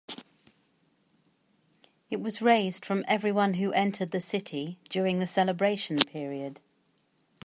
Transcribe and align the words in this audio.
It 2.09 2.19
was 2.21 2.41
raised 2.41 2.87
from 2.87 3.05
everyone 3.07 3.53
who 3.53 3.71
entered 3.73 4.09
the 4.09 4.19
city 4.19 4.79
during 4.89 5.19
the 5.19 5.27
celebration 5.27 5.99
period. 5.99 6.59